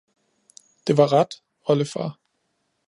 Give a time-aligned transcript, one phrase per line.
[0.87, 2.17] Det var ret, oldefar